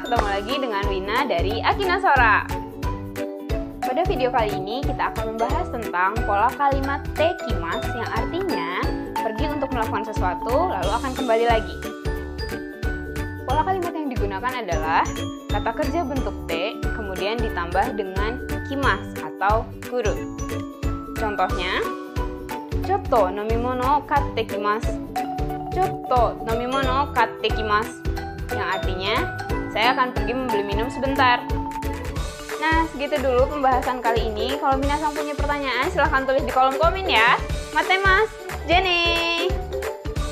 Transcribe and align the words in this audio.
ketemu 0.00 0.24
lagi 0.24 0.54
dengan 0.56 0.84
Wina 0.88 1.18
dari 1.28 1.60
Akina 1.60 2.00
Sora. 2.00 2.48
Pada 3.84 4.02
video 4.08 4.32
kali 4.32 4.56
ini 4.56 4.80
kita 4.80 5.12
akan 5.12 5.36
membahas 5.36 5.68
tentang 5.68 6.16
pola 6.24 6.48
kalimat 6.56 7.04
tekimas 7.12 7.84
yang 7.92 8.08
artinya 8.08 8.80
pergi 9.20 9.52
untuk 9.52 9.68
melakukan 9.76 10.08
sesuatu 10.08 10.72
lalu 10.72 10.90
akan 10.96 11.12
kembali 11.12 11.44
lagi. 11.44 11.76
Pola 13.44 13.68
kalimat 13.68 13.92
yang 13.92 14.08
digunakan 14.08 14.52
adalah 14.64 15.04
kata 15.52 15.70
kerja 15.76 16.00
bentuk 16.00 16.32
T 16.48 16.80
kemudian 16.96 17.36
ditambah 17.36 18.00
dengan 18.00 18.40
kimas 18.64 19.04
atau 19.20 19.68
guru. 19.92 20.40
Contohnya, 21.20 21.84
Choto 22.88 23.28
nomimono 23.28 24.08
katte 24.08 24.40
kimasu. 24.48 24.96
Choto 25.68 26.40
nomimono 26.48 27.12
katte 27.12 27.52
kimasu. 27.52 28.08
Yang 28.50 28.68
artinya, 28.78 29.14
saya 29.70 29.94
akan 29.94 30.08
pergi 30.14 30.32
membeli 30.34 30.64
minum 30.66 30.86
sebentar. 30.90 31.42
Nah, 32.60 32.84
segitu 32.92 33.16
dulu 33.18 33.48
pembahasan 33.48 34.04
kali 34.04 34.28
ini. 34.30 34.60
Kalau 34.60 34.76
Minasang 34.76 35.16
punya 35.16 35.32
pertanyaan, 35.32 35.88
silahkan 35.88 36.28
tulis 36.28 36.44
di 36.44 36.52
kolom 36.52 36.76
komen 36.76 37.08
ya. 37.08 37.40
Mate 37.72 37.96
mas, 38.02 38.28
Jenny! 38.68 39.09